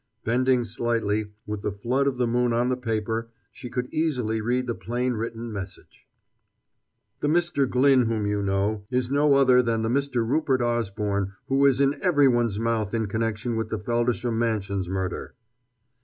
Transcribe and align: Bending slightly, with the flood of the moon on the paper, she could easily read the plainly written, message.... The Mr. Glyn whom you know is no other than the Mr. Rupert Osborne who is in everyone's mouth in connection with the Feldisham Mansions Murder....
Bending 0.23 0.63
slightly, 0.63 1.29
with 1.45 1.61
the 1.61 1.71
flood 1.71 2.07
of 2.07 2.17
the 2.17 2.25
moon 2.25 2.53
on 2.53 2.69
the 2.69 2.75
paper, 2.75 3.29
she 3.51 3.69
could 3.69 3.87
easily 3.93 4.41
read 4.41 4.65
the 4.65 4.73
plainly 4.73 5.11
written, 5.15 5.53
message.... 5.53 6.07
The 7.19 7.27
Mr. 7.27 7.69
Glyn 7.69 8.07
whom 8.07 8.25
you 8.25 8.41
know 8.41 8.83
is 8.89 9.11
no 9.11 9.35
other 9.35 9.61
than 9.61 9.83
the 9.83 9.89
Mr. 9.89 10.27
Rupert 10.27 10.59
Osborne 10.63 11.33
who 11.49 11.67
is 11.67 11.79
in 11.79 12.01
everyone's 12.01 12.57
mouth 12.59 12.95
in 12.95 13.05
connection 13.05 13.55
with 13.55 13.69
the 13.69 13.77
Feldisham 13.77 14.39
Mansions 14.39 14.89
Murder.... 14.89 15.35